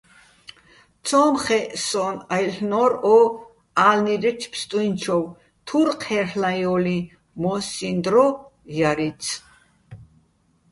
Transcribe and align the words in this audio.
ცო́მ 1.05 1.33
ხე́ჸ 1.43 1.61
სო́ჼ-აჲლ'ნო́რ 1.87 2.91
ო 3.15 3.17
ა́ლნირეჩო̆ 3.87 4.49
ფსტუჲნჩოვ, 4.53 5.25
თურ 5.65 5.87
ჴე́რლ'აჲო́ლიჼ, 6.01 6.99
მო́სსიჼ 7.41 7.89
დრო 8.03 8.27
ჲარი́ცი̆. 8.75 9.35